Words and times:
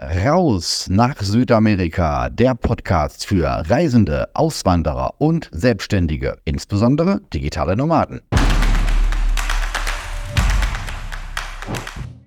Raus 0.00 0.86
nach 0.88 1.20
Südamerika, 1.20 2.30
der 2.30 2.54
Podcast 2.54 3.26
für 3.26 3.46
Reisende, 3.68 4.28
Auswanderer 4.32 5.14
und 5.18 5.50
Selbstständige, 5.50 6.36
insbesondere 6.44 7.20
digitale 7.34 7.76
Nomaden. 7.76 8.20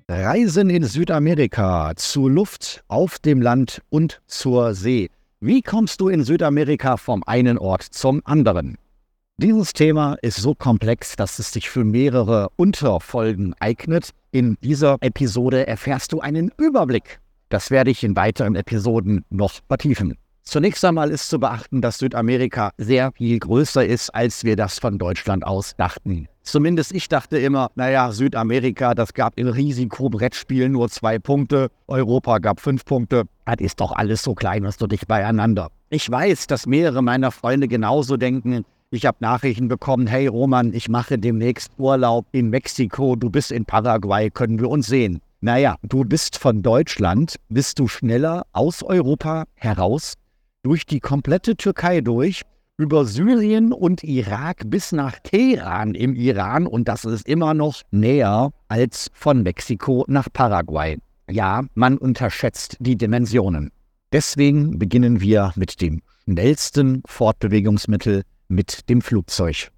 Reisen 0.10 0.70
in 0.70 0.84
Südamerika, 0.84 1.94
zur 1.96 2.30
Luft, 2.30 2.84
auf 2.90 3.20
dem 3.20 3.42
Land 3.42 3.82
und 3.90 4.22
zur 4.28 4.74
See. 4.74 5.10
Wie 5.40 5.62
kommst 5.62 6.02
du 6.02 6.10
in 6.10 6.26
Südamerika 6.26 6.98
vom 6.98 7.24
einen 7.26 7.58
Ort 7.58 7.84
zum 7.84 8.22
anderen? 8.26 8.78
Dieses 9.38 9.72
Thema 9.72 10.18
ist 10.22 10.36
so 10.36 10.56
komplex, 10.56 11.16
dass 11.16 11.40
es 11.40 11.54
sich 11.54 11.70
für 11.70 11.86
mehrere 11.86 12.50
Unterfolgen 12.58 13.56
eignet. 13.62 14.10
In 14.32 14.58
dieser 14.62 14.98
Episode 15.00 15.68
erfährst 15.68 16.12
du 16.12 16.20
einen 16.20 16.52
Überblick. 16.58 17.21
Das 17.52 17.70
werde 17.70 17.92
ich 17.92 18.02
in 18.06 18.16
weiteren 18.16 18.56
Episoden 18.56 19.26
noch 19.30 19.52
vertiefen. 19.68 20.18
Zunächst 20.44 20.86
einmal 20.86 21.12
ist 21.12 21.28
zu 21.28 21.38
beachten, 21.38 21.82
dass 21.82 21.98
Südamerika 21.98 22.72
sehr 22.78 23.12
viel 23.12 23.38
größer 23.40 23.86
ist, 23.86 24.10
als 24.16 24.46
wir 24.46 24.56
das 24.56 24.80
von 24.80 24.98
Deutschland 24.98 25.46
aus 25.46 25.76
dachten. 25.76 26.30
Zumindest 26.44 26.94
ich 26.94 27.10
dachte 27.10 27.38
immer, 27.38 27.70
naja, 27.76 28.14
Südamerika, 28.14 28.96
das 28.96 29.14
gab 29.14 29.38
im 29.38 29.48
Risikobrettspiel 29.48 30.70
nur 30.70 30.88
zwei 30.88 31.20
Punkte, 31.20 31.70
Europa 31.88 32.38
gab 32.38 32.62
fünf 32.62 32.86
Punkte. 32.86 33.26
Das 33.46 33.58
ist 33.60 33.82
doch 33.82 33.92
alles 33.92 34.24
so 34.24 34.34
klein, 34.34 34.64
was 34.64 34.78
du 34.78 34.88
dich 34.88 35.06
beieinander. 35.06 35.68
Ich 35.90 36.10
weiß, 36.10 36.48
dass 36.48 36.66
mehrere 36.66 37.04
meiner 37.04 37.32
Freunde 37.32 37.68
genauso 37.68 38.16
denken. 38.16 38.64
Ich 38.92 39.06
habe 39.06 39.18
Nachrichten 39.20 39.68
bekommen, 39.68 40.08
hey 40.08 40.28
Roman, 40.28 40.74
ich 40.74 40.88
mache 40.88 41.18
demnächst 41.18 41.72
Urlaub 41.78 42.28
in 42.32 42.50
Mexiko, 42.50 43.18
du 43.18 43.30
bist 43.30 43.52
in 43.52 43.66
Paraguay, 43.66 44.30
können 44.30 44.58
wir 44.58 44.70
uns 44.70 44.88
sehen. 44.88 45.20
Naja, 45.44 45.78
du 45.82 46.04
bist 46.04 46.38
von 46.38 46.62
Deutschland, 46.62 47.38
bist 47.50 47.80
du 47.80 47.88
schneller 47.88 48.44
aus 48.52 48.84
Europa 48.84 49.46
heraus, 49.56 50.14
durch 50.62 50.86
die 50.86 51.00
komplette 51.00 51.56
Türkei 51.56 52.02
durch, 52.02 52.44
über 52.78 53.06
Syrien 53.06 53.74
und 53.74 54.04
Irak 54.04 54.62
bis 54.68 54.92
nach 54.92 55.18
Teheran 55.24 55.96
im 55.96 56.16
Iran 56.16 56.68
und 56.68 56.88
das 56.88 57.06
ist 57.06 57.28
immer 57.28 57.56
noch 57.56 57.82
näher 57.90 58.52
als 58.68 59.10
von 59.14 59.42
Mexiko 59.42 60.06
nach 60.08 60.28
Paraguay. 60.32 61.00
Ja, 61.28 61.64
man 61.74 61.98
unterschätzt 61.98 62.78
die 62.80 62.96
Dimensionen. 62.96 63.72
Deswegen 64.12 64.78
beginnen 64.78 65.22
wir 65.22 65.54
mit 65.56 65.82
dem 65.82 66.04
schnellsten 66.24 67.02
Fortbewegungsmittel 67.08 68.22
mit 68.48 68.90
dem 68.90 69.02
Flugzeug. 69.02 69.72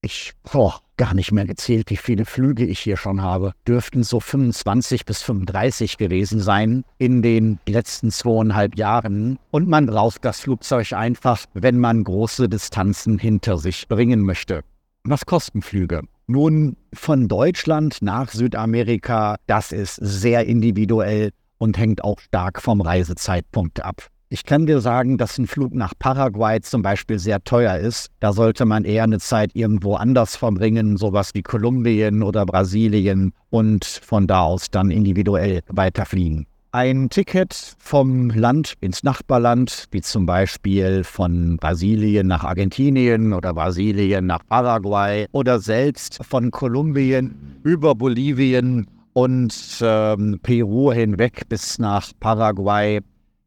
Ich 0.00 0.32
boah, 0.44 0.80
gar 1.02 1.14
nicht 1.14 1.32
mehr 1.32 1.46
gezählt, 1.46 1.90
wie 1.90 1.96
viele 1.96 2.24
Flüge 2.24 2.64
ich 2.64 2.78
hier 2.78 2.96
schon 2.96 3.22
habe. 3.22 3.54
Dürften 3.66 4.04
so 4.04 4.20
25 4.20 5.04
bis 5.04 5.20
35 5.20 5.98
gewesen 5.98 6.38
sein 6.38 6.84
in 6.96 7.22
den 7.22 7.58
letzten 7.66 8.12
zweieinhalb 8.12 8.76
Jahren. 8.76 9.40
Und 9.50 9.66
man 9.66 9.86
braucht 9.86 10.24
das 10.24 10.38
Flugzeug 10.38 10.92
einfach, 10.92 11.44
wenn 11.54 11.80
man 11.80 12.04
große 12.04 12.48
Distanzen 12.48 13.18
hinter 13.18 13.58
sich 13.58 13.88
bringen 13.88 14.20
möchte. 14.20 14.62
Was 15.02 15.26
kosten 15.26 15.60
Flüge? 15.60 16.02
Nun, 16.28 16.76
von 16.94 17.26
Deutschland 17.26 17.98
nach 18.00 18.28
Südamerika, 18.28 19.38
das 19.48 19.72
ist 19.72 19.96
sehr 19.96 20.46
individuell 20.46 21.32
und 21.58 21.78
hängt 21.78 22.04
auch 22.04 22.20
stark 22.20 22.62
vom 22.62 22.80
Reisezeitpunkt 22.80 23.84
ab. 23.84 24.06
Ich 24.32 24.46
kann 24.46 24.64
dir 24.64 24.80
sagen, 24.80 25.18
dass 25.18 25.36
ein 25.36 25.46
Flug 25.46 25.74
nach 25.74 25.92
Paraguay 25.98 26.58
zum 26.62 26.80
Beispiel 26.80 27.18
sehr 27.18 27.44
teuer 27.44 27.76
ist. 27.76 28.08
Da 28.18 28.32
sollte 28.32 28.64
man 28.64 28.86
eher 28.86 29.04
eine 29.04 29.18
Zeit 29.18 29.50
irgendwo 29.52 29.96
anders 29.96 30.36
verbringen, 30.36 30.96
sowas 30.96 31.32
wie 31.34 31.42
Kolumbien 31.42 32.22
oder 32.22 32.46
Brasilien 32.46 33.34
und 33.50 33.84
von 33.84 34.26
da 34.26 34.40
aus 34.40 34.70
dann 34.70 34.90
individuell 34.90 35.60
weiterfliegen. 35.68 36.46
Ein 36.70 37.10
Ticket 37.10 37.74
vom 37.78 38.30
Land 38.30 38.72
ins 38.80 39.02
Nachbarland, 39.02 39.84
wie 39.90 40.00
zum 40.00 40.24
Beispiel 40.24 41.04
von 41.04 41.58
Brasilien 41.58 42.26
nach 42.26 42.42
Argentinien 42.42 43.34
oder 43.34 43.52
Brasilien 43.52 44.24
nach 44.24 44.46
Paraguay 44.48 45.26
oder 45.32 45.60
selbst 45.60 46.24
von 46.24 46.50
Kolumbien 46.50 47.58
über 47.64 47.94
Bolivien 47.94 48.86
und 49.12 49.54
ähm, 49.82 50.40
Peru 50.42 50.90
hinweg 50.90 51.42
bis 51.50 51.78
nach 51.78 52.12
Paraguay 52.18 53.00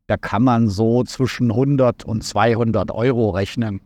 da 0.08 0.18
kann 0.18 0.44
man 0.44 0.70
so 0.70 1.04
zwischen 1.04 1.52
100 1.52 2.04
und 2.04 2.24
200 2.24 2.92
Euro 2.92 3.32
rechnen. 3.32 3.82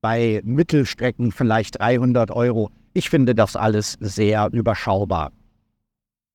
Bei 0.00 0.40
Mittelstrecken 0.44 1.32
vielleicht 1.32 1.80
300 1.80 2.30
Euro. 2.30 2.70
Ich 2.92 3.08
finde 3.08 3.34
das 3.34 3.56
alles 3.56 3.96
sehr 4.00 4.50
überschaubar. 4.52 5.32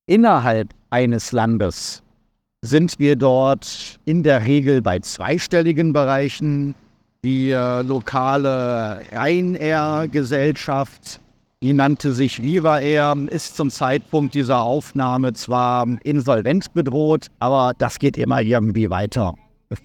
Innerhalb 0.07 0.73
eines 0.89 1.31
Landes 1.31 2.01
sind 2.61 2.97
wir 2.97 3.15
dort 3.15 3.99
in 4.05 4.23
der 4.23 4.43
Regel 4.45 4.81
bei 4.81 4.97
zweistelligen 4.99 5.93
Bereichen. 5.93 6.73
Die 7.23 7.51
äh, 7.51 7.81
lokale 7.81 9.01
Ryanair-Gesellschaft 9.11 11.19
die 11.63 11.73
nannte 11.73 12.13
sich 12.13 12.41
Viva 12.43 12.79
Air, 12.79 13.15
ist 13.29 13.57
zum 13.57 13.71
Zeitpunkt 13.71 14.35
dieser 14.35 14.61
Aufnahme 14.61 15.33
zwar 15.33 15.87
insolvent 16.03 16.73
bedroht, 16.73 17.27
aber 17.39 17.73
das 17.77 17.97
geht 17.97 18.15
immer 18.17 18.41
irgendwie 18.41 18.91
weiter. 18.91 19.33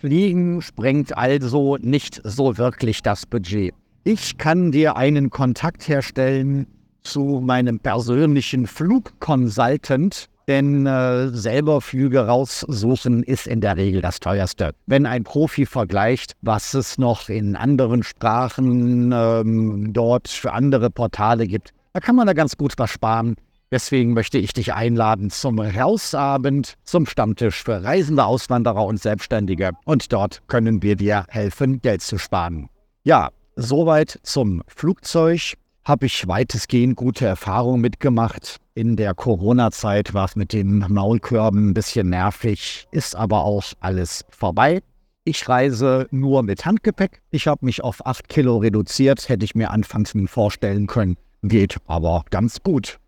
Fliegen 0.00 0.61
sprengt 0.61 1.16
also 1.16 1.78
nicht 1.81 2.21
so 2.25 2.59
wirklich 2.59 3.03
das 3.03 3.25
Budget. 3.25 3.75
Ich 4.05 4.37
kann 4.37 4.71
dir 4.71 4.97
einen 4.97 5.31
Kontakt 5.31 5.88
herstellen 5.88 6.66
zu 7.03 7.41
meinem 7.43 7.81
persönlichen 7.81 8.66
Flugconsultant, 8.66 10.27
denn 10.48 10.86
äh, 10.86 11.28
selber 11.28 11.80
Flüge 11.80 12.26
raussuchen 12.26 13.22
ist 13.22 13.47
in 13.47 13.60
der 13.60 13.76
Regel 13.76 14.03
das 14.03 14.20
teuerste. 14.20 14.72
Wenn 14.86 15.06
ein 15.06 15.25
Profi 15.25 15.66
vergleicht, 15.66 16.34
was 16.42 16.75
es 16.75 16.98
noch 16.98 17.28
in 17.28 17.56
anderen 17.56 18.03
Sprachen 18.03 19.12
ähm, 19.12 19.92
dort 19.92 20.28
für 20.28 20.52
andere 20.52 20.91
Portale 20.91 21.47
gibt, 21.47 21.70
da 21.92 22.00
kann 22.00 22.16
man 22.16 22.26
da 22.26 22.32
ganz 22.32 22.56
gut 22.56 22.75
was 22.76 22.91
sparen. 22.91 23.36
Deswegen 23.70 24.12
möchte 24.12 24.36
ich 24.36 24.52
dich 24.52 24.75
einladen 24.75 25.31
zum 25.31 25.58
Rausabend, 25.58 26.75
zum 26.84 27.06
Stammtisch 27.06 27.62
für 27.64 27.82
reisende 27.82 28.26
Auswanderer 28.26 28.84
und 28.84 29.00
Selbstständige. 29.00 29.70
Und 29.86 30.12
dort 30.12 30.42
können 30.47 30.82
wir 30.82 30.97
dir 30.97 31.25
helfen, 31.28 31.81
Geld 31.81 32.02
zu 32.02 32.19
sparen. 32.19 32.69
Ja, 33.04 33.31
soweit 33.56 34.20
zum 34.22 34.62
Flugzeug 34.66 35.54
habe 35.84 36.06
ich 36.06 36.28
weitestgehend 36.28 36.97
gute 36.97 37.26
Erfahrungen 37.26 37.81
mitgemacht. 37.81 38.59
In 38.75 38.97
der 38.97 39.15
Corona-Zeit 39.15 40.15
war 40.15 40.26
es 40.26 40.37
mit 40.37 40.53
den 40.53 40.84
Maulkörben 40.88 41.70
ein 41.70 41.75
bisschen 41.75 42.10
nervig, 42.10 42.87
ist 42.91 43.16
aber 43.16 43.44
auch 43.44 43.65
alles 43.81 44.25
vorbei. 44.31 44.82
Ich 45.25 45.48
reise 45.48 46.09
nur 46.10 46.43
mit 46.43 46.65
Handgepäck. 46.65 47.22
Ich 47.31 47.47
habe 47.47 47.65
mich 47.65 47.84
auf 47.84 48.04
8 48.04 48.28
Kilo 48.28 48.56
reduziert, 48.59 49.28
hätte 49.28 49.44
ich 49.44 49.54
mir 49.54 49.70
anfangs 49.70 50.15
nie 50.15 50.26
vorstellen 50.26 50.87
können. 50.87 51.16
Geht 51.43 51.76
aber 51.87 52.25
ganz 52.31 52.62
gut. 52.62 52.99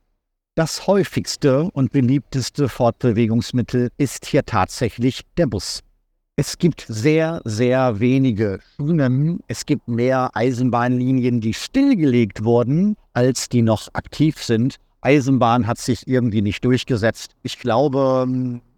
Das 0.57 0.87
häufigste 0.87 1.71
und 1.73 1.91
beliebteste 1.91 2.69
Fortbewegungsmittel 2.69 3.91
ist 3.99 4.27
hier 4.27 4.45
tatsächlich 4.45 5.23
der 5.37 5.47
Bus. 5.47 5.81
Es 6.37 6.59
gibt 6.59 6.85
sehr, 6.89 7.41
sehr 7.45 8.01
wenige 8.01 8.59
Schienen. 8.75 9.39
Es 9.47 9.67
gibt 9.67 9.87
mehr 9.87 10.31
Eisenbahnlinien, 10.35 11.41
die 11.41 11.55
stillgelegt 11.55 12.43
wurden, 12.43 12.97
als 13.13 13.49
die 13.49 13.63
noch 13.63 13.87
aktiv 13.93 14.43
sind. 14.43 14.79
Eisenbahn 15.01 15.69
hat 15.69 15.79
sich 15.79 16.09
irgendwie 16.09 16.43
nicht 16.43 16.65
durchgesetzt. 16.65 17.37
Ich 17.45 17.61
glaube, 17.61 18.27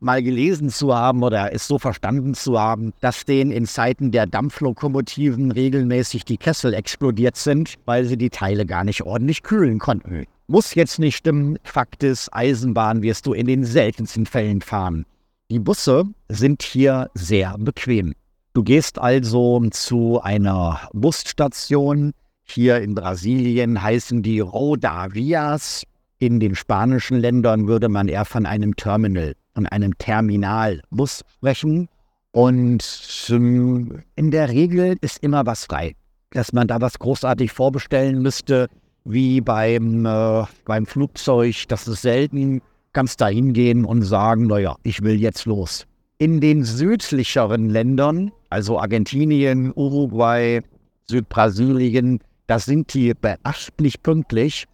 mal 0.00 0.22
gelesen 0.22 0.69
zu 0.69 0.95
haben 0.95 1.22
oder 1.22 1.55
es 1.55 1.66
so 1.66 1.78
verstanden 1.78 2.34
zu 2.34 2.61
haben, 2.61 2.93
dass 3.00 3.25
denen 3.25 3.53
in 3.53 3.65
Zeiten 3.65 4.11
der 4.11 4.27
Dampflokomotiven 4.27 5.50
regelmäßig 5.50 6.27
die 6.27 6.37
Kessel 6.37 6.75
explodiert 6.75 7.37
sind, 7.37 7.77
weil 7.87 8.05
sie 8.05 8.19
die 8.19 8.28
Teile 8.28 8.66
gar 8.66 8.84
nicht 8.84 9.03
ordentlich 9.05 9.43
kühlen 9.43 9.78
konnten. 9.78 10.27
Muss 10.47 10.75
jetzt 10.75 10.99
nicht 10.99 11.16
stimmen. 11.16 11.59
Fakt 11.62 12.03
ist, 12.03 12.28
Eisenbahn 12.34 13.00
wirst 13.00 13.25
du 13.27 13.33
in 13.33 13.47
den 13.47 13.65
seltensten 13.65 14.27
Fällen 14.27 14.61
fahren. 14.61 15.06
Die 15.49 15.61
Busse 15.61 16.03
sind 16.29 16.62
hier 16.62 17.09
sehr 17.15 17.57
bequem. 17.57 18.15
Du 18.53 18.65
gehst 18.65 18.98
also 18.98 19.65
zu 19.71 20.21
einer 20.21 20.89
Busstation. 20.93 22.15
Hier 22.43 22.81
in 22.81 22.97
Brasilien 22.97 23.81
heißen 23.81 24.25
die 24.25 24.41
Rodavias. 24.41 25.84
In 26.19 26.41
den 26.41 26.57
spanischen 26.57 27.19
Ländern 27.21 27.69
würde 27.69 27.89
man 27.89 28.09
eher 28.09 28.25
von 28.25 28.45
einem 28.45 28.75
Terminal, 28.75 29.37
von 29.54 29.66
einem 29.66 29.97
Terminalbus 29.98 31.22
sprechen. 31.37 31.89
Und 32.33 33.28
ähm, 33.28 34.03
in 34.16 34.33
der 34.33 34.48
Regel 34.48 34.97
ist 35.01 35.22
immer 35.22 35.47
was 35.47 35.66
frei. 35.66 35.95
Dass 36.31 36.53
man 36.53 36.66
da 36.66 36.81
was 36.81 36.98
großartig 36.98 37.53
vorbestellen 37.53 38.21
müsste, 38.21 38.69
wie 39.04 39.41
beim, 39.41 40.07
äh, 40.07 40.45
beim 40.65 40.87
Flugzeug, 40.87 41.69
das 41.69 41.87
ist 41.87 42.03
selten 42.03 42.63
kannst 42.97 43.21
da 43.21 43.28
hingehen 43.28 43.84
und 43.84 44.01
sagen, 44.01 44.47
naja, 44.47 44.77
ich 44.83 45.03
will 45.03 45.21
jetzt 45.21 45.45
los. 45.45 45.87
In 46.16 46.41
den 46.41 46.65
südlicheren 46.65 47.69
Ländern, 47.69 48.33
also 48.48 48.81
Argentinien, 48.81 49.71
Uruguay, 49.77 50.63
Südbrasilien, 51.04 52.21
da 52.47 52.59
sind 52.59 52.95
die 52.95 53.13
beachtlich 53.13 54.03
pünktlich. 54.03 54.65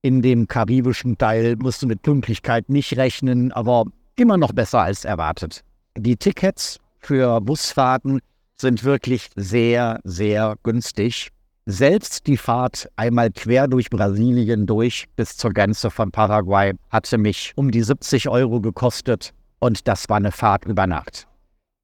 In 0.00 0.22
dem 0.22 0.46
karibischen 0.46 1.18
Teil 1.18 1.56
musst 1.56 1.82
du 1.82 1.88
mit 1.88 2.02
Pünktlichkeit 2.02 2.68
nicht 2.68 2.96
rechnen, 2.96 3.50
aber 3.50 3.86
immer 4.14 4.36
noch 4.36 4.52
besser 4.52 4.82
als 4.82 5.04
erwartet. 5.04 5.64
Die 5.98 6.16
Tickets 6.16 6.78
für 7.00 7.40
Busfahrten 7.40 8.20
sind 8.60 8.84
wirklich 8.84 9.28
sehr, 9.34 9.98
sehr 10.04 10.54
günstig. 10.62 11.30
Selbst 11.66 12.26
die 12.26 12.36
Fahrt 12.36 12.88
einmal 12.96 13.30
quer 13.30 13.68
durch 13.68 13.88
Brasilien 13.88 14.66
durch 14.66 15.06
bis 15.14 15.36
zur 15.36 15.52
Grenze 15.52 15.92
von 15.92 16.10
Paraguay 16.10 16.72
hatte 16.90 17.18
mich 17.18 17.52
um 17.54 17.70
die 17.70 17.84
70 17.84 18.28
Euro 18.28 18.60
gekostet 18.60 19.32
und 19.60 19.86
das 19.86 20.08
war 20.08 20.16
eine 20.16 20.32
Fahrt 20.32 20.64
über 20.64 20.88
Nacht. 20.88 21.28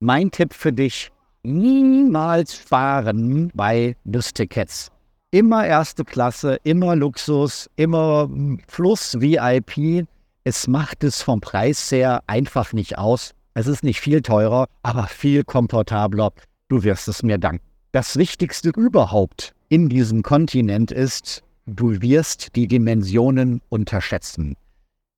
Mein 0.01 0.33
Tipp 0.33 0.53
für 0.53 0.73
dich, 0.73 1.13
niemals 1.45 2.55
fahren 2.55 3.53
bei 3.55 3.95
Bustickets. 4.03 4.91
Immer 5.31 5.65
erste 5.65 6.05
Klasse, 6.05 6.59
immer 6.65 6.97
Luxus, 6.97 7.71
immer 7.77 8.29
Fluss 8.67 9.21
VIP. 9.21 10.09
Es 10.43 10.67
macht 10.67 11.05
es 11.05 11.23
vom 11.23 11.41
Preis 11.41 11.93
her 11.93 12.25
einfach 12.27 12.73
nicht 12.73 12.99
aus. 12.99 13.33
Es 13.55 13.69
ist 13.69 13.85
nicht 13.85 14.01
viel 14.01 14.23
teurer, 14.23 14.67
aber 14.83 15.07
viel 15.07 15.45
komfortabler. 15.45 16.33
Du 16.67 16.83
wirst 16.83 17.07
es 17.07 17.23
mir 17.23 17.39
danken. 17.39 17.65
Das 17.93 18.17
Wichtigste 18.17 18.71
überhaupt 18.71 19.55
in 19.69 19.89
diesem 19.89 20.23
Kontinent 20.23 20.91
ist, 20.91 21.43
du 21.67 22.01
wirst 22.01 22.57
die 22.57 22.67
Dimensionen 22.67 23.61
unterschätzen. 23.69 24.57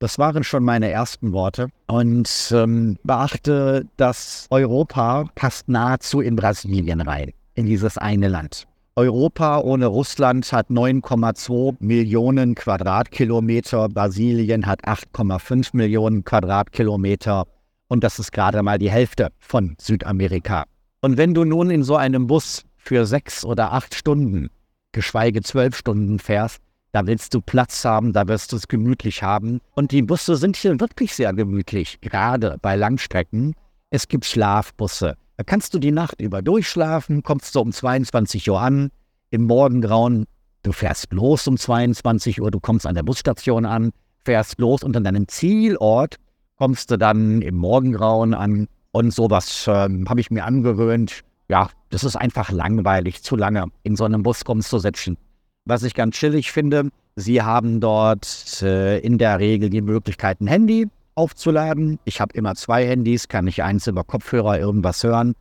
Das 0.00 0.18
waren 0.18 0.44
schon 0.44 0.64
meine 0.64 0.90
ersten 0.90 1.32
Worte. 1.32 1.68
Und 1.86 2.52
ähm, 2.54 2.96
beachte, 3.04 3.86
dass 3.96 4.46
Europa 4.50 5.26
passt 5.34 5.68
nahezu 5.68 6.20
in 6.20 6.36
Brasilien 6.36 7.02
rein, 7.02 7.32
in 7.54 7.66
dieses 7.66 7.98
eine 7.98 8.28
Land. 8.28 8.66
Europa 8.96 9.60
ohne 9.60 9.86
Russland 9.86 10.52
hat 10.52 10.68
9,2 10.68 11.76
Millionen 11.78 12.54
Quadratkilometer, 12.54 13.88
Brasilien 13.88 14.66
hat 14.66 14.84
8,5 14.84 15.70
Millionen 15.74 16.24
Quadratkilometer 16.24 17.46
und 17.88 18.04
das 18.04 18.18
ist 18.18 18.32
gerade 18.32 18.62
mal 18.62 18.78
die 18.78 18.90
Hälfte 18.90 19.28
von 19.38 19.74
Südamerika. 19.78 20.64
Und 21.02 21.16
wenn 21.16 21.34
du 21.34 21.44
nun 21.44 21.70
in 21.70 21.82
so 21.82 21.96
einem 21.96 22.26
Bus 22.26 22.64
für 22.82 23.06
sechs 23.06 23.44
oder 23.44 23.72
acht 23.72 23.94
Stunden, 23.94 24.50
geschweige 24.92 25.42
zwölf 25.42 25.76
Stunden 25.76 26.18
fährst, 26.18 26.60
da 26.92 27.06
willst 27.06 27.34
du 27.34 27.40
Platz 27.40 27.84
haben, 27.84 28.12
da 28.12 28.26
wirst 28.26 28.52
du 28.52 28.56
es 28.56 28.66
gemütlich 28.66 29.22
haben. 29.22 29.60
Und 29.74 29.92
die 29.92 30.02
Busse 30.02 30.36
sind 30.36 30.56
hier 30.56 30.80
wirklich 30.80 31.14
sehr 31.14 31.32
gemütlich, 31.32 32.00
gerade 32.00 32.56
bei 32.60 32.74
Langstrecken. 32.74 33.54
Es 33.90 34.08
gibt 34.08 34.24
Schlafbusse. 34.24 35.14
Da 35.36 35.44
kannst 35.44 35.72
du 35.72 35.78
die 35.78 35.92
Nacht 35.92 36.20
über 36.20 36.42
durchschlafen, 36.42 37.22
kommst 37.22 37.54
du 37.54 37.60
um 37.60 37.72
22 37.72 38.50
Uhr 38.50 38.60
an, 38.60 38.90
im 39.30 39.44
Morgengrauen, 39.44 40.26
du 40.64 40.72
fährst 40.72 41.12
los 41.12 41.46
um 41.46 41.56
22 41.56 42.42
Uhr, 42.42 42.50
du 42.50 42.60
kommst 42.60 42.86
an 42.86 42.96
der 42.96 43.04
Busstation 43.04 43.64
an, 43.64 43.92
fährst 44.24 44.58
los 44.58 44.82
und 44.82 44.96
an 44.96 45.04
deinem 45.04 45.28
Zielort 45.28 46.16
kommst 46.56 46.90
du 46.90 46.98
dann 46.98 47.40
im 47.40 47.56
Morgengrauen 47.56 48.34
an. 48.34 48.68
Und 48.92 49.14
sowas 49.14 49.66
äh, 49.66 49.88
habe 50.08 50.20
ich 50.20 50.30
mir 50.30 50.44
angewöhnt. 50.44 51.22
Ja, 51.50 51.68
das 51.88 52.04
ist 52.04 52.14
einfach 52.14 52.52
langweilig, 52.52 53.24
zu 53.24 53.34
lange 53.34 53.64
in 53.82 53.96
so 53.96 54.04
einem 54.04 54.22
Bus 54.22 54.42
rumzusitzen. 54.46 55.18
Was 55.64 55.82
ich 55.82 55.94
ganz 55.94 56.14
chillig 56.14 56.52
finde, 56.52 56.90
Sie 57.16 57.42
haben 57.42 57.80
dort 57.80 58.62
äh, 58.62 59.00
in 59.00 59.18
der 59.18 59.40
Regel 59.40 59.68
die 59.68 59.80
Möglichkeit, 59.80 60.40
ein 60.40 60.46
Handy 60.46 60.86
aufzuladen. 61.16 61.98
Ich 62.04 62.20
habe 62.20 62.34
immer 62.34 62.54
zwei 62.54 62.86
Handys, 62.86 63.26
kann 63.26 63.48
ich 63.48 63.64
eins 63.64 63.88
über 63.88 64.04
Kopfhörer 64.04 64.60
irgendwas 64.60 65.02
hören. 65.02 65.34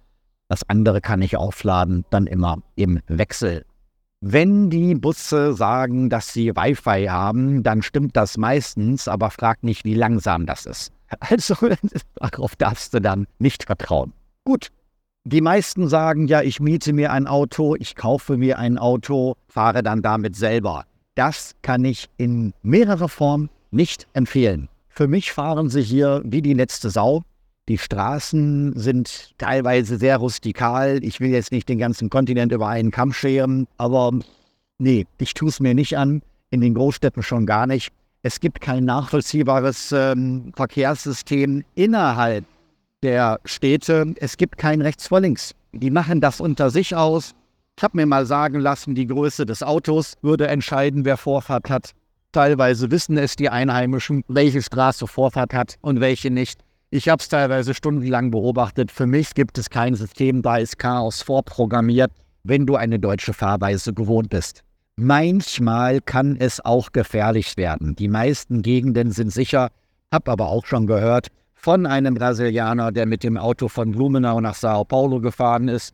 Das 0.47 0.67
andere 0.67 1.00
kann 1.00 1.21
ich 1.21 1.38
aufladen, 1.38 2.06
dann 2.09 2.25
immer 2.25 2.57
im 2.75 3.01
Wechsel. 3.05 3.63
Wenn 4.19 4.71
die 4.71 4.95
Busse 4.95 5.53
sagen, 5.53 6.09
dass 6.09 6.33
sie 6.33 6.55
Wi-Fi 6.55 7.05
haben, 7.05 7.62
dann 7.62 7.83
stimmt 7.83 8.17
das 8.17 8.35
meistens, 8.35 9.07
aber 9.07 9.29
frag 9.29 9.63
nicht, 9.63 9.85
wie 9.85 9.94
langsam 9.94 10.47
das 10.47 10.65
ist. 10.65 10.91
Also 11.19 11.55
darauf 12.15 12.55
darfst 12.55 12.95
du 12.95 13.00
dann 13.00 13.27
nicht 13.38 13.65
vertrauen. 13.65 14.13
Gut, 14.44 14.71
die 15.29 15.41
meisten 15.41 15.87
sagen 15.87 16.27
ja, 16.27 16.41
ich 16.41 16.59
miete 16.59 16.91
mir 16.91 17.11
ein 17.11 17.27
Auto, 17.27 17.75
ich 17.75 17.95
kaufe 17.95 18.37
mir 18.37 18.57
ein 18.57 18.77
Auto, 18.77 19.35
fahre 19.47 19.83
dann 19.83 20.01
damit 20.01 20.35
selber. 20.35 20.85
Das 21.15 21.55
kann 21.61 21.85
ich 21.85 22.09
in 22.17 22.53
mehrerer 22.63 23.09
Form 23.09 23.49
nicht 23.71 24.07
empfehlen. 24.13 24.69
Für 24.89 25.07
mich 25.07 25.31
fahren 25.31 25.69
sie 25.69 25.81
hier 25.81 26.21
wie 26.25 26.41
die 26.41 26.53
letzte 26.53 26.89
Sau. 26.89 27.23
Die 27.67 27.77
Straßen 27.77 28.73
sind 28.75 29.35
teilweise 29.37 29.97
sehr 29.97 30.17
rustikal. 30.17 31.03
Ich 31.03 31.19
will 31.19 31.29
jetzt 31.29 31.51
nicht 31.51 31.69
den 31.69 31.77
ganzen 31.77 32.09
Kontinent 32.09 32.51
über 32.51 32.67
einen 32.67 32.89
Kamm 32.89 33.13
scheren, 33.13 33.67
aber 33.77 34.11
nee, 34.79 35.05
ich 35.19 35.35
tue 35.35 35.49
es 35.49 35.59
mir 35.59 35.75
nicht 35.75 35.95
an. 35.97 36.23
In 36.49 36.61
den 36.61 36.73
Großstädten 36.73 37.21
schon 37.21 37.45
gar 37.45 37.67
nicht. 37.67 37.91
Es 38.23 38.39
gibt 38.39 38.59
kein 38.59 38.85
nachvollziehbares 38.85 39.91
ähm, 39.91 40.51
Verkehrssystem 40.55 41.63
innerhalb 41.75 42.45
der 43.04 43.40
Städte, 43.46 44.13
es 44.18 44.38
gibt 44.38 44.57
kein 44.57 44.81
Rechts 44.81 45.07
vor 45.07 45.22
links. 45.22 45.56
Die 45.72 45.92
machen 45.92 46.22
das 46.22 46.42
unter 46.42 46.69
sich 46.69 46.96
aus. 46.96 47.34
Ich 47.78 47.84
habe 47.84 47.98
mir 47.98 48.06
mal 48.06 48.25
sagen 48.25 48.60
lassen, 48.60 48.96
die 48.96 49.07
Größe 49.07 49.46
des 49.46 49.63
Autos 49.63 50.16
würde 50.22 50.48
entscheiden, 50.48 51.06
wer 51.06 51.18
Vorfahrt 51.18 51.69
hat. 51.69 51.92
Teilweise 52.31 52.92
wissen 52.92 53.18
es 53.18 53.36
die 53.36 53.50
Einheimischen, 53.50 54.24
welche 54.28 54.62
Straße 54.62 55.07
Vorfahrt 55.07 55.54
hat 55.54 55.75
und 55.81 56.00
welche 56.00 56.30
nicht. 56.30 56.62
Ich 56.92 57.07
habe 57.07 57.22
es 57.22 57.30
teilweise 57.30 57.74
stundenlang 57.74 58.31
beobachtet. 58.31 58.92
Für 58.92 59.07
mich 59.07 59.34
gibt 59.34 59.57
es 59.57 59.69
kein 59.69 59.96
System, 59.96 60.42
da 60.42 60.57
ist 60.57 60.78
Chaos 60.78 61.22
vorprogrammiert, 61.22 62.12
wenn 62.44 62.66
du 62.66 62.75
eine 62.75 63.00
deutsche 63.00 63.34
Fahrweise 63.34 63.94
gewohnt 63.94 64.30
bist. 64.30 64.63
Manchmal 64.96 66.01
kann 66.01 66.36
es 66.36 66.63
auch 66.63 66.92
gefährlich 66.92 67.56
werden. 67.56 67.96
Die 67.96 68.10
meisten 68.10 68.62
Gegenden 68.62 69.12
sind 69.12 69.31
sicher, 69.31 69.69
habe 70.12 70.31
aber 70.31 70.50
auch 70.50 70.66
schon 70.66 70.88
gehört, 70.88 71.28
von 71.59 71.85
einem 71.85 72.13
Brasilianer, 72.13 72.94
der 72.94 73.06
mit 73.06 73.23
dem 73.23 73.38
Auto 73.38 73.67
von 73.67 73.91
Blumenau 73.91 74.39
nach 74.39 74.56
Sao 74.56 74.85
Paulo 74.85 75.19
gefahren 75.19 75.67
ist, 75.67 75.94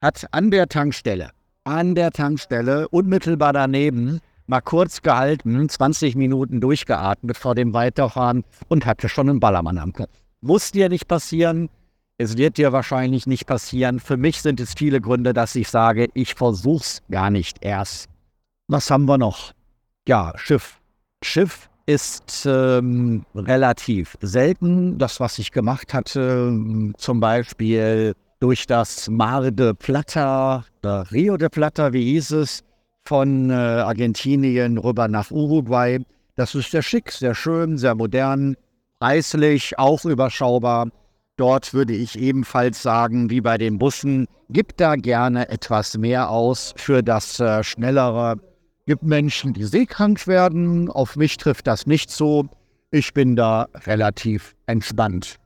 hat 0.00 0.26
an 0.32 0.50
der 0.50 0.68
Tankstelle, 0.68 1.30
an 1.64 1.94
der 1.94 2.10
Tankstelle 2.12 2.88
unmittelbar 2.88 3.52
daneben 3.52 4.20
mal 4.46 4.62
kurz 4.62 5.02
gehalten, 5.02 5.68
20 5.68 6.16
Minuten 6.16 6.62
durchgeatmet 6.62 7.36
vor 7.36 7.54
dem 7.54 7.74
Weiterfahren 7.74 8.42
und 8.68 8.86
hatte 8.86 9.10
schon 9.10 9.28
einen 9.28 9.38
Ballermann 9.38 9.78
am 9.78 9.92
Kopf. 9.92 10.10
Muss 10.40 10.72
dir 10.72 10.88
nicht 10.88 11.08
passieren. 11.08 11.68
Es 12.16 12.38
wird 12.38 12.56
dir 12.56 12.72
wahrscheinlich 12.72 13.26
nicht 13.26 13.46
passieren. 13.46 14.00
Für 14.00 14.16
mich 14.16 14.40
sind 14.40 14.60
es 14.60 14.72
viele 14.74 15.00
Gründe, 15.00 15.34
dass 15.34 15.54
ich 15.54 15.68
sage, 15.68 16.08
ich 16.14 16.34
versuch's 16.34 17.02
gar 17.10 17.30
nicht 17.30 17.58
erst. 17.60 18.08
Was 18.66 18.90
haben 18.90 19.04
wir 19.04 19.18
noch? 19.18 19.52
Ja, 20.08 20.32
Schiff. 20.36 20.80
Schiff 21.22 21.68
ist 21.86 22.46
ähm, 22.46 23.24
relativ 23.34 24.16
selten. 24.20 24.98
Das, 24.98 25.20
was 25.20 25.38
ich 25.38 25.52
gemacht 25.52 25.92
hatte, 25.94 26.92
zum 26.96 27.20
Beispiel 27.20 28.14
durch 28.40 28.66
das 28.66 29.08
Mar 29.08 29.50
de 29.50 29.72
Plata, 29.74 30.64
Rio 30.84 31.36
de 31.36 31.48
Plata, 31.48 31.92
wie 31.92 32.12
hieß 32.12 32.32
es, 32.32 32.62
von 33.04 33.50
äh, 33.50 33.54
Argentinien 33.54 34.78
rüber 34.78 35.08
nach 35.08 35.30
Uruguay. 35.30 35.98
Das 36.36 36.54
ist 36.54 36.70
sehr 36.70 36.82
schick, 36.82 37.10
sehr 37.10 37.34
schön, 37.34 37.78
sehr 37.78 37.94
modern, 37.94 38.56
preislich 39.00 39.78
auch 39.78 40.04
überschaubar. 40.04 40.88
Dort 41.36 41.74
würde 41.74 41.94
ich 41.94 42.18
ebenfalls 42.18 42.82
sagen, 42.82 43.30
wie 43.30 43.40
bei 43.40 43.58
den 43.58 43.78
Bussen, 43.78 44.26
gib 44.50 44.76
da 44.76 44.96
gerne 44.96 45.48
etwas 45.48 45.96
mehr 45.96 46.30
aus 46.30 46.74
für 46.76 47.02
das 47.02 47.40
äh, 47.40 47.64
schnellere 47.64 48.36
gibt 48.86 49.02
Menschen, 49.02 49.52
die 49.52 49.64
seekrank 49.64 50.26
werden. 50.26 50.90
Auf 50.90 51.16
mich 51.16 51.36
trifft 51.36 51.66
das 51.66 51.86
nicht 51.86 52.10
so. 52.10 52.46
Ich 52.90 53.14
bin 53.14 53.36
da 53.36 53.68
relativ 53.86 54.54
entspannt. 54.66 55.36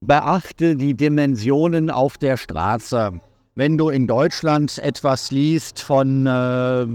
Beachte 0.00 0.76
die 0.76 0.94
Dimensionen 0.94 1.90
auf 1.90 2.18
der 2.18 2.36
Straße. 2.36 3.20
Wenn 3.54 3.76
du 3.76 3.88
in 3.88 4.06
Deutschland 4.06 4.78
etwas 4.78 5.30
liest 5.30 5.80
von 5.80 6.26
äh, 6.26 6.86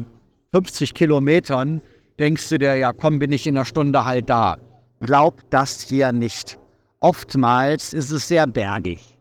50 0.53 0.93
Kilometern, 0.93 1.81
denkst 2.19 2.49
du 2.49 2.59
dir, 2.59 2.75
ja 2.75 2.93
komm, 2.93 3.19
bin 3.19 3.31
ich 3.31 3.45
in 3.45 3.57
einer 3.57 3.65
Stunde 3.65 4.05
halt 4.05 4.29
da. 4.29 4.57
Glaub 5.01 5.41
das 5.49 5.81
hier 5.81 6.11
nicht. 6.11 6.57
Oftmals 7.01 7.93
ist 7.93 8.11
es 8.11 8.29
sehr 8.29 8.47
bergig. 8.47 9.17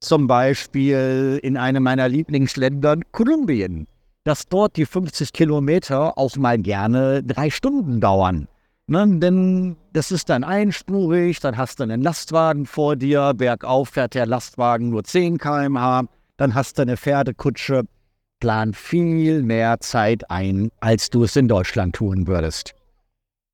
Zum 0.00 0.26
Beispiel 0.26 1.40
in 1.42 1.56
einem 1.56 1.82
meiner 1.82 2.08
Lieblingsländer, 2.10 2.98
Kolumbien 3.12 3.86
dass 4.24 4.48
dort 4.48 4.76
die 4.76 4.86
50 4.86 5.32
Kilometer 5.32 6.18
auch 6.18 6.36
mal 6.36 6.58
gerne 6.58 7.22
drei 7.22 7.50
Stunden 7.50 8.00
dauern. 8.00 8.48
Ne, 8.86 9.06
denn 9.18 9.76
das 9.94 10.10
ist 10.10 10.28
dann 10.28 10.44
einspurig, 10.44 11.40
dann 11.40 11.56
hast 11.56 11.80
du 11.80 11.84
einen 11.84 12.02
Lastwagen 12.02 12.66
vor 12.66 12.96
dir, 12.96 13.32
bergauf 13.34 13.90
fährt 13.90 14.14
der 14.14 14.26
Lastwagen 14.26 14.90
nur 14.90 15.04
10 15.04 15.38
km/h, 15.38 16.04
dann 16.36 16.54
hast 16.54 16.76
du 16.76 16.82
eine 16.82 16.96
Pferdekutsche. 16.96 17.84
Plan 18.40 18.74
viel 18.74 19.42
mehr 19.42 19.80
Zeit 19.80 20.30
ein, 20.30 20.70
als 20.80 21.08
du 21.08 21.24
es 21.24 21.34
in 21.36 21.48
Deutschland 21.48 21.94
tun 21.94 22.26
würdest. 22.26 22.74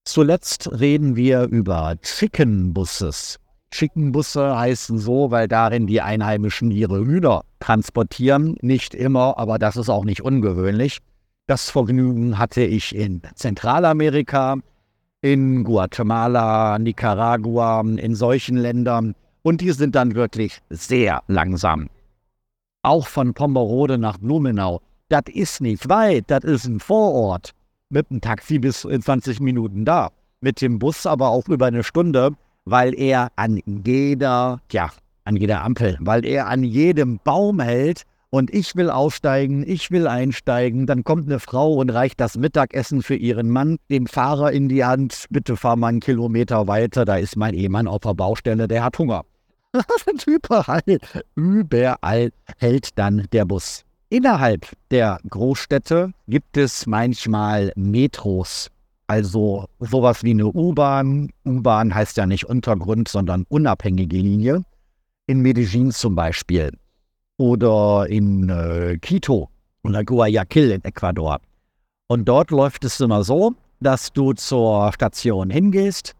Zuletzt 0.04 0.68
reden 0.80 1.14
wir 1.14 1.42
über 1.44 1.94
Chicken 2.02 2.72
Busses. 2.72 3.38
Chickenbusse 3.70 4.58
heißen 4.58 4.98
so, 4.98 5.30
weil 5.30 5.48
darin 5.48 5.86
die 5.86 6.00
Einheimischen 6.00 6.70
ihre 6.70 7.04
Hühner 7.04 7.42
transportieren. 7.60 8.56
Nicht 8.60 8.94
immer, 8.94 9.38
aber 9.38 9.58
das 9.58 9.76
ist 9.76 9.88
auch 9.88 10.04
nicht 10.04 10.22
ungewöhnlich. 10.22 10.98
Das 11.46 11.70
Vergnügen 11.70 12.38
hatte 12.38 12.62
ich 12.62 12.94
in 12.94 13.22
Zentralamerika, 13.34 14.56
in 15.22 15.64
Guatemala, 15.64 16.78
Nicaragua, 16.78 17.80
in 17.80 18.14
solchen 18.14 18.56
Ländern, 18.56 19.14
Und 19.42 19.60
die 19.62 19.72
sind 19.72 19.94
dann 19.94 20.14
wirklich 20.14 20.60
sehr 20.68 21.22
langsam. 21.26 21.88
Auch 22.82 23.06
von 23.06 23.34
Pommerode 23.34 23.98
nach 23.98 24.18
Blumenau. 24.18 24.80
Das 25.08 25.22
ist 25.32 25.60
nicht 25.60 25.88
weit, 25.88 26.24
das 26.28 26.44
ist 26.44 26.66
ein 26.66 26.80
Vorort. 26.80 27.52
Mit 27.88 28.10
dem 28.10 28.20
Taxi 28.20 28.58
bis 28.58 28.84
in 28.84 29.02
20 29.02 29.40
Minuten 29.40 29.84
da. 29.84 30.10
Mit 30.40 30.60
dem 30.60 30.78
Bus 30.78 31.06
aber 31.06 31.28
auch 31.28 31.48
über 31.48 31.66
eine 31.66 31.82
Stunde, 31.82 32.32
weil 32.64 32.98
er 32.98 33.32
an 33.36 33.60
jeder, 33.84 34.60
ja, 34.70 34.90
an 35.24 35.36
jeder 35.36 35.62
Ampel, 35.62 35.96
weil 36.00 36.24
er 36.24 36.46
an 36.48 36.64
jedem 36.64 37.18
Baum 37.22 37.60
hält 37.60 38.04
und 38.30 38.52
ich 38.54 38.76
will 38.76 38.90
aufsteigen, 38.90 39.64
ich 39.66 39.90
will 39.90 40.06
einsteigen, 40.06 40.86
dann 40.86 41.04
kommt 41.04 41.26
eine 41.26 41.40
Frau 41.40 41.74
und 41.74 41.90
reicht 41.90 42.20
das 42.20 42.36
Mittagessen 42.38 43.02
für 43.02 43.16
ihren 43.16 43.50
Mann 43.50 43.78
dem 43.90 44.06
Fahrer 44.06 44.52
in 44.52 44.68
die 44.68 44.84
Hand, 44.84 45.26
bitte 45.30 45.56
fahr 45.56 45.76
mal 45.76 45.88
einen 45.88 46.00
Kilometer 46.00 46.68
weiter, 46.68 47.04
da 47.04 47.16
ist 47.16 47.36
mein 47.36 47.54
Ehemann 47.54 47.88
auf 47.88 48.00
der 48.00 48.14
Baustelle, 48.14 48.68
der 48.68 48.84
hat 48.84 48.98
Hunger. 48.98 49.24
überall, 50.26 50.98
überall 51.34 52.32
hält 52.58 52.98
dann 52.98 53.26
der 53.32 53.44
Bus. 53.44 53.84
Innerhalb 54.08 54.66
der 54.90 55.20
Großstädte 55.28 56.12
gibt 56.26 56.56
es 56.56 56.86
manchmal 56.86 57.72
Metros, 57.76 58.68
also 59.10 59.66
sowas 59.80 60.22
wie 60.22 60.30
eine 60.30 60.46
U-Bahn. 60.46 61.30
U-Bahn 61.44 61.92
heißt 61.92 62.16
ja 62.16 62.26
nicht 62.26 62.44
Untergrund, 62.44 63.08
sondern 63.08 63.44
unabhängige 63.48 64.16
Linie. 64.16 64.64
In 65.26 65.40
Medellin 65.40 65.90
zum 65.90 66.14
Beispiel 66.14 66.70
oder 67.36 68.06
in 68.08 68.48
äh, 68.48 68.98
Quito 69.02 69.48
oder 69.82 70.04
Guayaquil 70.04 70.70
in 70.70 70.84
Ecuador. 70.84 71.40
Und 72.06 72.28
dort 72.28 72.52
läuft 72.52 72.84
es 72.84 73.00
immer 73.00 73.24
so, 73.24 73.54
dass 73.80 74.12
du 74.12 74.32
zur 74.32 74.92
Station 74.92 75.50
hingehst. 75.50 76.14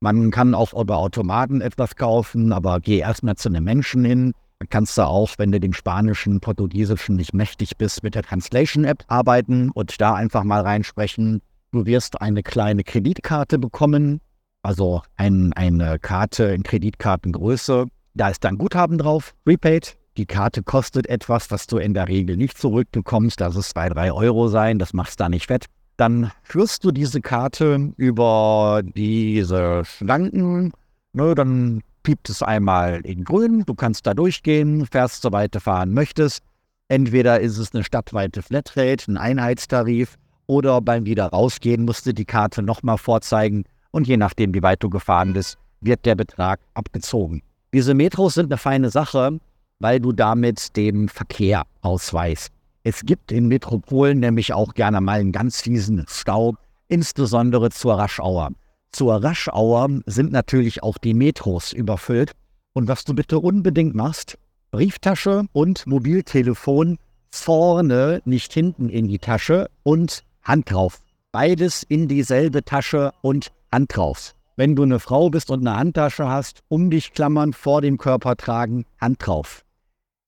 Man 0.00 0.32
kann 0.32 0.54
auch 0.56 0.72
über 0.72 0.96
Automaten 0.96 1.60
etwas 1.60 1.94
kaufen, 1.94 2.52
aber 2.52 2.80
geh 2.80 2.98
erstmal 2.98 3.36
zu 3.36 3.50
einem 3.50 3.62
Menschen 3.62 4.04
hin. 4.04 4.32
Dann 4.58 4.68
kannst 4.68 4.98
du 4.98 5.02
auch, 5.02 5.30
wenn 5.36 5.52
du 5.52 5.60
dem 5.60 5.74
Spanischen, 5.74 6.40
Portugiesischen 6.40 7.14
nicht 7.16 7.34
mächtig 7.34 7.76
bist, 7.76 8.02
mit 8.02 8.16
der 8.16 8.24
Translation-App 8.24 9.04
arbeiten 9.06 9.70
und 9.70 10.00
da 10.00 10.14
einfach 10.14 10.42
mal 10.42 10.62
reinsprechen. 10.62 11.40
Du 11.72 11.86
wirst 11.86 12.20
eine 12.20 12.42
kleine 12.42 12.84
Kreditkarte 12.84 13.58
bekommen, 13.58 14.20
also 14.62 15.00
ein, 15.16 15.54
eine 15.54 15.98
Karte 15.98 16.44
in 16.44 16.62
Kreditkartengröße. 16.62 17.86
Da 18.12 18.28
ist 18.28 18.44
dann 18.44 18.58
Guthaben 18.58 18.98
drauf, 18.98 19.34
Prepaid, 19.46 19.96
die 20.18 20.26
Karte 20.26 20.62
kostet 20.62 21.06
etwas, 21.06 21.50
was 21.50 21.66
du 21.66 21.78
in 21.78 21.94
der 21.94 22.08
Regel 22.08 22.36
nicht 22.36 22.58
zurückbekommst. 22.58 23.40
Das 23.40 23.56
ist 23.56 23.70
zwei, 23.70 23.88
drei 23.88 24.12
Euro 24.12 24.48
sein, 24.48 24.78
das 24.78 24.92
machst 24.92 25.18
da 25.18 25.30
nicht 25.30 25.46
fett. 25.46 25.64
Dann 25.96 26.30
führst 26.42 26.84
du 26.84 26.90
diese 26.90 27.22
Karte 27.22 27.92
über 27.96 28.82
diese 28.84 29.82
Schranken. 29.86 30.72
Ne, 31.14 31.34
dann 31.34 31.80
piept 32.02 32.28
es 32.28 32.42
einmal 32.42 33.00
in 33.04 33.24
grün. 33.24 33.64
Du 33.64 33.74
kannst 33.74 34.06
da 34.06 34.12
durchgehen, 34.12 34.86
fährst 34.86 35.22
so 35.22 35.32
weit 35.32 35.54
du 35.54 35.60
fahren 35.60 35.94
möchtest. 35.94 36.42
Entweder 36.88 37.40
ist 37.40 37.56
es 37.56 37.72
eine 37.72 37.84
stadtweite 37.84 38.42
Flatrate, 38.42 39.10
ein 39.10 39.16
Einheitstarif, 39.16 40.18
oder 40.52 40.82
beim 40.82 41.06
wieder 41.06 41.28
rausgehen 41.28 41.86
musst 41.86 42.04
du 42.04 42.12
die 42.12 42.26
Karte 42.26 42.62
nochmal 42.62 42.98
vorzeigen 42.98 43.64
und 43.90 44.06
je 44.06 44.18
nachdem, 44.18 44.52
wie 44.52 44.62
weit 44.62 44.82
du 44.82 44.90
gefahren 44.90 45.32
bist, 45.32 45.56
wird 45.80 46.04
der 46.04 46.14
Betrag 46.14 46.60
abgezogen. 46.74 47.42
Diese 47.72 47.94
Metros 47.94 48.34
sind 48.34 48.52
eine 48.52 48.58
feine 48.58 48.90
Sache, 48.90 49.40
weil 49.80 49.98
du 49.98 50.12
damit 50.12 50.76
den 50.76 51.08
Verkehr 51.08 51.62
ausweist. 51.80 52.52
Es 52.84 53.00
gibt 53.02 53.32
in 53.32 53.48
Metropolen 53.48 54.20
nämlich 54.20 54.52
auch 54.52 54.74
gerne 54.74 55.00
mal 55.00 55.20
einen 55.20 55.32
ganz 55.32 55.62
fiesen 55.62 56.04
Stau, 56.06 56.54
insbesondere 56.88 57.70
zur 57.70 57.94
Raschauer. 57.94 58.50
Zur 58.90 59.24
Raschauer 59.24 59.88
sind 60.04 60.32
natürlich 60.32 60.82
auch 60.82 60.98
die 60.98 61.14
Metros 61.14 61.72
überfüllt. 61.72 62.32
Und 62.74 62.88
was 62.88 63.04
du 63.04 63.14
bitte 63.14 63.38
unbedingt 63.38 63.94
machst, 63.94 64.36
Brieftasche 64.70 65.46
und 65.52 65.86
Mobiltelefon 65.86 66.98
vorne, 67.30 68.20
nicht 68.26 68.52
hinten 68.52 68.90
in 68.90 69.08
die 69.08 69.18
Tasche 69.18 69.70
und 69.82 70.24
Hand 70.42 70.70
drauf. 70.70 71.00
Beides 71.30 71.82
in 71.82 72.08
dieselbe 72.08 72.64
Tasche 72.64 73.12
und 73.22 73.52
Hand 73.70 73.96
drauf. 73.96 74.34
Wenn 74.56 74.76
du 74.76 74.82
eine 74.82 75.00
Frau 75.00 75.30
bist 75.30 75.50
und 75.50 75.66
eine 75.66 75.76
Handtasche 75.76 76.28
hast, 76.28 76.60
um 76.68 76.90
dich 76.90 77.12
klammern, 77.12 77.52
vor 77.52 77.80
dem 77.80 77.96
Körper 77.96 78.36
tragen, 78.36 78.84
Hand 79.00 79.26
drauf. 79.26 79.64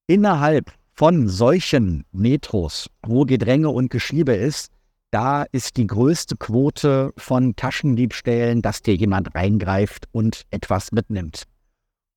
Innerhalb 0.06 0.72
von 0.94 1.28
solchen 1.28 2.04
Metros, 2.12 2.88
wo 3.02 3.24
Gedränge 3.24 3.70
und 3.70 3.90
Geschiebe 3.90 4.32
ist, 4.32 4.70
da 5.10 5.44
ist 5.52 5.76
die 5.76 5.86
größte 5.86 6.36
Quote 6.36 7.12
von 7.16 7.54
Taschendiebstählen, 7.54 8.62
dass 8.62 8.82
dir 8.82 8.94
jemand 8.94 9.34
reingreift 9.34 10.08
und 10.12 10.44
etwas 10.50 10.90
mitnimmt. 10.92 11.44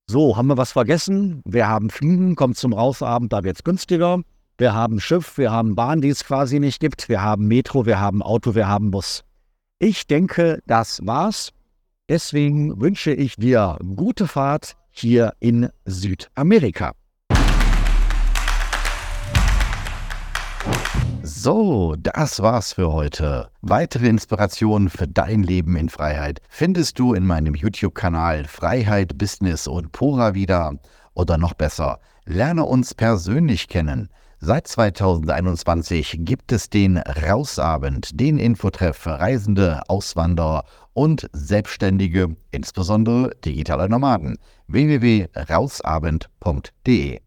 So, 0.08 0.38
haben 0.38 0.48
wir 0.48 0.58
was 0.58 0.72
vergessen? 0.72 1.42
Wir 1.46 1.68
haben 1.68 1.90
Fliegen, 1.90 2.36
kommt 2.36 2.58
zum 2.58 2.74
Rausabend, 2.74 3.34
da 3.34 3.44
wird 3.44 3.58
es 3.58 3.64
günstiger. 3.64 4.22
Wir 4.60 4.74
haben 4.74 5.00
Schiff, 5.00 5.38
wir 5.38 5.52
haben 5.52 5.76
Bahn, 5.76 6.02
die 6.02 6.10
es 6.10 6.26
quasi 6.26 6.60
nicht 6.60 6.80
gibt. 6.80 7.10
Wir 7.10 7.22
haben 7.22 7.48
Metro, 7.48 7.86
wir 7.86 8.00
haben 8.00 8.24
Auto, 8.24 8.56
wir 8.56 8.68
haben 8.68 8.90
Bus. 8.90 9.24
Ich 9.78 10.08
denke, 10.08 10.64
das 10.66 11.06
war's. 11.06 11.54
Deswegen 12.10 12.82
wünsche 12.82 13.12
ich 13.12 13.36
dir 13.36 13.78
gute 13.96 14.26
Fahrt 14.26 14.74
hier 14.90 15.34
in 15.40 15.70
Südamerika. 15.86 16.94
So, 21.22 21.96
das 21.96 22.42
war's 22.42 22.74
für 22.74 22.92
heute. 22.92 23.52
Weitere 23.62 24.08
Inspirationen 24.08 24.90
für 24.90 25.08
dein 25.08 25.44
Leben 25.44 25.76
in 25.76 25.90
Freiheit 25.90 26.42
findest 26.50 26.98
du 26.98 27.14
in 27.14 27.28
meinem 27.28 27.54
YouTube-Kanal 27.54 28.46
Freiheit, 28.46 29.20
Business 29.20 29.68
und 29.68 29.92
Pura 29.92 30.34
wieder. 30.34 30.74
Oder 31.14 31.38
noch 31.38 31.54
besser, 31.54 32.00
lerne 32.26 32.66
uns 32.66 32.96
persönlich 32.96 33.68
kennen. 33.68 34.10
Seit 34.40 34.68
2021 34.68 36.18
gibt 36.20 36.52
es 36.52 36.70
den 36.70 37.00
Rausabend, 37.00 38.20
den 38.20 38.38
Infotreff 38.38 38.96
für 38.96 39.20
Reisende, 39.20 39.82
Auswanderer 39.88 40.64
und 40.94 41.28
Selbstständige, 41.34 42.36
insbesondere 42.52 43.32
digitale 43.44 43.90
Nomaden. 43.90 44.38
www.rausabend.de 44.68 47.20